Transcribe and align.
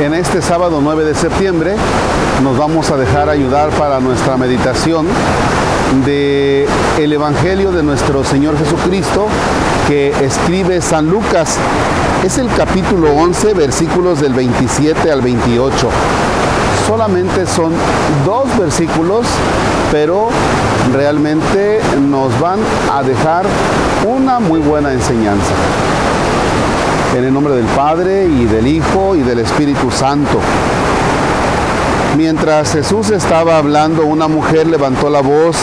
En 0.00 0.14
este 0.14 0.42
sábado 0.42 0.80
9 0.82 1.04
de 1.04 1.14
septiembre 1.14 1.74
nos 2.42 2.56
vamos 2.56 2.90
a 2.90 2.96
dejar 2.96 3.28
ayudar 3.28 3.70
para 3.70 4.00
nuestra 4.00 4.36
meditación 4.36 5.06
de 6.06 6.66
el 6.98 7.12
Evangelio 7.12 7.70
de 7.70 7.82
nuestro 7.82 8.24
Señor 8.24 8.58
Jesucristo 8.58 9.26
que 9.86 10.08
escribe 10.24 10.80
San 10.80 11.10
Lucas. 11.10 11.56
Es 12.24 12.38
el 12.38 12.48
capítulo 12.56 13.12
11, 13.12 13.54
versículos 13.54 14.20
del 14.20 14.32
27 14.32 15.10
al 15.10 15.20
28. 15.20 15.88
Solamente 16.86 17.46
son 17.46 17.72
dos 18.24 18.44
versículos, 18.58 19.26
pero 19.92 20.30
realmente 20.92 21.80
nos 22.08 22.38
van 22.40 22.58
a 22.92 23.02
dejar 23.02 23.44
una 24.04 24.40
muy 24.40 24.58
buena 24.60 24.92
enseñanza. 24.92 25.52
En 27.16 27.24
el 27.24 27.34
nombre 27.34 27.54
del 27.54 27.66
Padre 27.66 28.24
y 28.24 28.46
del 28.46 28.66
Hijo 28.66 29.14
y 29.14 29.20
del 29.20 29.40
Espíritu 29.40 29.90
Santo. 29.90 30.40
Mientras 32.16 32.72
Jesús 32.72 33.10
estaba 33.10 33.58
hablando, 33.58 34.06
una 34.06 34.28
mujer 34.28 34.66
levantó 34.66 35.10
la 35.10 35.20
voz 35.20 35.56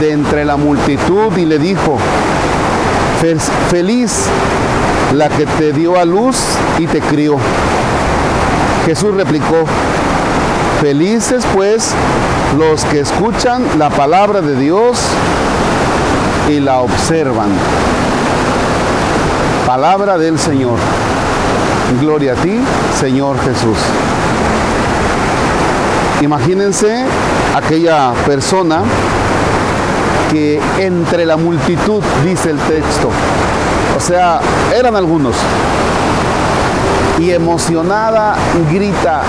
de 0.00 0.10
entre 0.10 0.44
la 0.44 0.56
multitud 0.56 1.36
y 1.36 1.44
le 1.44 1.58
dijo, 1.58 1.98
feliz 3.70 4.24
la 5.14 5.28
que 5.28 5.46
te 5.46 5.72
dio 5.72 6.00
a 6.00 6.04
luz 6.04 6.36
y 6.78 6.86
te 6.88 7.00
crió. 7.00 7.36
Jesús 8.84 9.14
replicó, 9.14 9.64
felices 10.80 11.44
pues 11.54 11.90
los 12.58 12.84
que 12.86 13.00
escuchan 13.00 13.62
la 13.78 13.88
palabra 13.88 14.40
de 14.40 14.56
Dios 14.56 14.98
y 16.48 16.58
la 16.58 16.80
observan. 16.80 17.50
Palabra 19.74 20.18
del 20.18 20.38
Señor. 20.38 20.76
Gloria 21.98 22.34
a 22.34 22.36
ti, 22.36 22.60
Señor 23.00 23.38
Jesús. 23.40 23.78
Imagínense 26.20 27.06
aquella 27.56 28.12
persona 28.26 28.82
que 30.30 30.60
entre 30.78 31.24
la 31.24 31.38
multitud, 31.38 32.02
dice 32.22 32.50
el 32.50 32.58
texto, 32.58 33.08
o 33.96 34.00
sea, 34.00 34.42
eran 34.76 34.94
algunos, 34.94 35.36
y 37.18 37.30
emocionada 37.30 38.34
grita, 38.70 39.22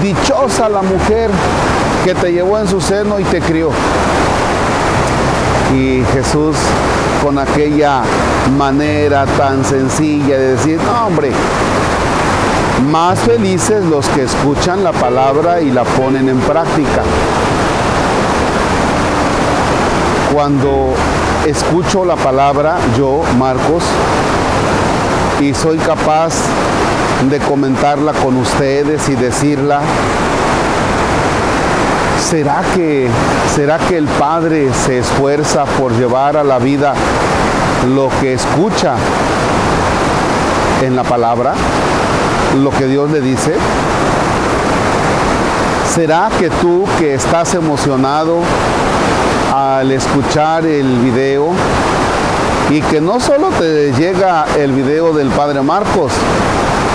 dichosa 0.00 0.68
la 0.68 0.82
mujer 0.82 1.30
que 2.04 2.14
te 2.14 2.32
llevó 2.32 2.60
en 2.60 2.68
su 2.68 2.80
seno 2.80 3.18
y 3.18 3.24
te 3.24 3.40
crió. 3.40 3.70
Y 5.74 6.02
Jesús 6.12 6.56
con 7.22 7.38
aquella 7.38 8.02
manera 8.56 9.26
tan 9.26 9.64
sencilla 9.64 10.38
de 10.38 10.56
decir, 10.56 10.80
no 10.82 11.06
hombre, 11.06 11.30
más 12.90 13.18
felices 13.20 13.84
los 13.84 14.06
que 14.08 14.24
escuchan 14.24 14.82
la 14.82 14.92
palabra 14.92 15.60
y 15.60 15.70
la 15.70 15.84
ponen 15.84 16.28
en 16.28 16.38
práctica. 16.40 17.02
Cuando 20.32 20.94
escucho 21.46 22.04
la 22.04 22.16
palabra, 22.16 22.78
yo, 22.96 23.22
Marcos, 23.38 23.82
y 25.40 25.54
soy 25.54 25.78
capaz 25.78 26.34
de 27.28 27.38
comentarla 27.38 28.12
con 28.12 28.36
ustedes 28.36 29.08
y 29.08 29.14
decirla, 29.14 29.80
¿Será 32.28 32.62
que, 32.74 33.08
¿Será 33.54 33.78
que 33.78 33.96
el 33.96 34.06
Padre 34.06 34.70
se 34.86 34.98
esfuerza 34.98 35.64
por 35.64 35.92
llevar 35.92 36.36
a 36.36 36.44
la 36.44 36.58
vida 36.58 36.94
lo 37.94 38.08
que 38.20 38.34
escucha 38.34 38.94
en 40.82 40.94
la 40.94 41.02
palabra? 41.02 41.54
Lo 42.62 42.70
que 42.70 42.86
Dios 42.86 43.10
le 43.10 43.20
dice. 43.20 43.54
¿Será 45.92 46.28
que 46.38 46.50
tú 46.50 46.84
que 46.98 47.14
estás 47.14 47.54
emocionado 47.54 48.38
al 49.52 49.90
escuchar 49.90 50.64
el 50.64 50.98
video 50.98 51.48
y 52.70 52.80
que 52.82 53.00
no 53.00 53.18
solo 53.18 53.48
te 53.58 53.92
llega 53.92 54.44
el 54.56 54.70
video 54.72 55.12
del 55.12 55.28
Padre 55.30 55.62
Marcos, 55.62 56.12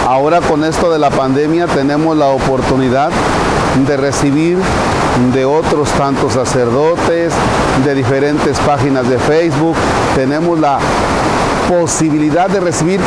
ahora 0.07 0.39
con 0.39 0.63
esto 0.63 0.89
de 0.89 0.99
la 0.99 1.09
pandemia 1.09 1.67
tenemos 1.67 2.15
la 2.15 2.27
oportunidad 2.27 3.09
de 3.85 3.97
recibir 3.97 4.57
de 5.33 5.45
otros 5.45 5.89
tantos 5.91 6.33
sacerdotes, 6.33 7.31
de 7.85 7.95
diferentes 7.95 8.57
páginas 8.59 9.07
de 9.07 9.17
Facebook. 9.17 9.75
Tenemos 10.15 10.59
la 10.59 10.79
posibilidad 11.69 12.49
de 12.49 12.59
recibir 12.59 12.99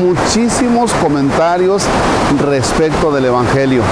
muchísimos 0.00 0.92
comentarios 0.94 1.84
respecto 2.46 3.12
del 3.12 3.26
Evangelio. 3.26 3.82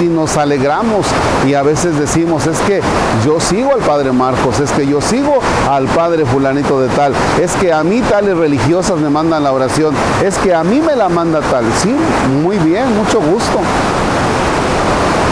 Y 0.00 0.04
nos 0.04 0.36
alegramos 0.36 1.06
y 1.46 1.54
a 1.54 1.62
veces 1.62 1.98
decimos, 1.98 2.46
es 2.46 2.58
que 2.60 2.80
yo 3.24 3.40
sigo 3.40 3.72
al 3.72 3.80
Padre 3.80 4.12
Marcos, 4.12 4.60
es 4.60 4.70
que 4.70 4.86
yo 4.86 5.00
sigo 5.00 5.40
al 5.68 5.86
Padre 5.86 6.24
fulanito 6.24 6.80
de 6.80 6.88
tal, 6.88 7.12
es 7.42 7.52
que 7.54 7.72
a 7.72 7.82
mí 7.82 8.00
tales 8.02 8.36
religiosas 8.36 8.98
me 9.00 9.10
mandan 9.10 9.42
la 9.42 9.52
oración, 9.52 9.92
es 10.24 10.38
que 10.38 10.54
a 10.54 10.62
mí 10.62 10.80
me 10.80 10.94
la 10.94 11.08
manda 11.08 11.40
tal. 11.40 11.64
Sí, 11.82 11.96
muy 12.44 12.58
bien, 12.58 12.96
mucho 12.96 13.20
gusto. 13.20 13.58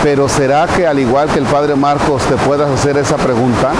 Pero 0.07 0.29
¿será 0.29 0.69
que 0.69 0.87
al 0.87 1.01
igual 1.01 1.29
que 1.29 1.41
el 1.41 1.47
Padre 1.47 1.75
Marcos 1.75 2.23
te 2.27 2.37
puedas 2.37 2.71
hacer 2.71 2.97
esa 2.97 3.17
pregunta? 3.17 3.73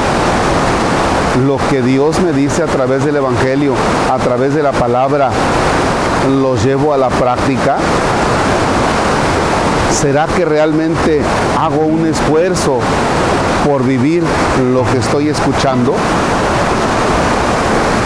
Lo 1.47 1.57
que 1.71 1.83
Dios 1.83 2.19
me 2.19 2.33
dice 2.33 2.65
a 2.65 2.67
través 2.67 3.05
del 3.05 3.15
Evangelio, 3.15 3.75
a 4.13 4.19
través 4.19 4.53
de 4.53 4.61
la 4.61 4.73
palabra, 4.73 5.31
¿lo 6.29 6.57
llevo 6.57 6.93
a 6.93 6.97
la 6.97 7.11
práctica? 7.11 7.77
¿Será 9.93 10.27
que 10.27 10.45
realmente 10.45 11.23
hago 11.61 11.87
un 11.87 12.09
esfuerzo 12.09 12.81
por 13.65 13.85
vivir 13.85 14.25
lo 14.73 14.83
que 14.83 14.99
estoy 14.99 15.29
escuchando? 15.29 15.95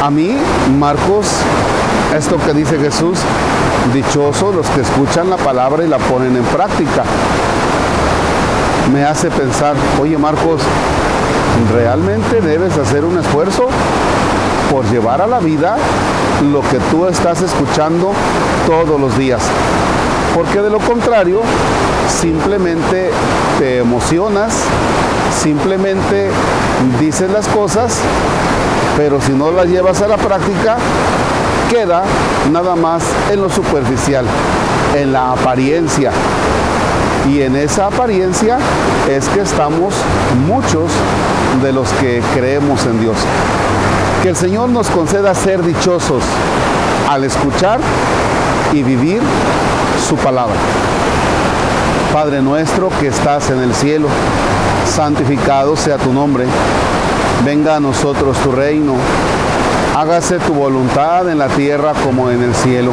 A 0.04 0.10
mí, 0.10 0.36
Marcos, 0.78 1.26
esto 2.14 2.36
que 2.36 2.52
dice 2.52 2.78
Jesús, 2.78 3.18
dichosos 3.94 4.54
los 4.54 4.66
que 4.66 4.82
escuchan 4.82 5.30
la 5.30 5.38
palabra 5.38 5.84
y 5.84 5.88
la 5.88 5.96
ponen 5.96 6.36
en 6.36 6.44
práctica 6.44 7.02
me 8.92 9.04
hace 9.04 9.30
pensar, 9.30 9.74
oye 10.00 10.18
Marcos, 10.18 10.62
realmente 11.72 12.40
debes 12.40 12.76
hacer 12.76 13.04
un 13.04 13.18
esfuerzo 13.18 13.68
por 14.70 14.84
llevar 14.90 15.20
a 15.20 15.26
la 15.26 15.38
vida 15.40 15.76
lo 16.52 16.60
que 16.62 16.78
tú 16.90 17.06
estás 17.06 17.42
escuchando 17.42 18.12
todos 18.66 19.00
los 19.00 19.16
días. 19.18 19.42
Porque 20.34 20.60
de 20.60 20.70
lo 20.70 20.78
contrario, 20.78 21.40
simplemente 22.08 23.10
te 23.58 23.78
emocionas, 23.78 24.54
simplemente 25.42 26.30
dices 26.98 27.30
las 27.30 27.46
cosas, 27.48 27.98
pero 28.96 29.20
si 29.20 29.32
no 29.32 29.50
las 29.50 29.66
llevas 29.66 30.00
a 30.02 30.08
la 30.08 30.16
práctica, 30.16 30.76
queda 31.68 32.02
nada 32.52 32.74
más 32.76 33.02
en 33.30 33.42
lo 33.42 33.50
superficial, 33.50 34.24
en 34.96 35.12
la 35.12 35.32
apariencia, 35.32 36.10
y 37.28 37.42
en 37.42 37.56
esa 37.56 37.86
apariencia 37.86 38.58
es 39.08 39.28
que 39.28 39.40
estamos 39.40 39.94
muchos 40.46 40.90
de 41.62 41.72
los 41.72 41.88
que 41.94 42.22
creemos 42.34 42.84
en 42.86 43.00
Dios. 43.00 43.16
Que 44.22 44.30
el 44.30 44.36
Señor 44.36 44.68
nos 44.68 44.88
conceda 44.88 45.34
ser 45.34 45.62
dichosos 45.62 46.22
al 47.08 47.24
escuchar 47.24 47.80
y 48.72 48.82
vivir 48.82 49.20
su 50.08 50.16
palabra. 50.16 50.56
Padre 52.12 52.42
nuestro 52.42 52.90
que 53.00 53.08
estás 53.08 53.50
en 53.50 53.60
el 53.60 53.74
cielo, 53.74 54.08
santificado 54.86 55.76
sea 55.76 55.96
tu 55.96 56.12
nombre. 56.12 56.44
Venga 57.44 57.76
a 57.76 57.80
nosotros 57.80 58.36
tu 58.38 58.52
reino. 58.52 58.94
Hágase 59.96 60.38
tu 60.38 60.54
voluntad 60.54 61.28
en 61.28 61.38
la 61.38 61.48
tierra 61.48 61.92
como 62.04 62.30
en 62.30 62.42
el 62.42 62.54
cielo. 62.54 62.92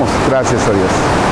Gracias 0.31 0.65
a 0.65 0.71
Dios. 0.71 1.30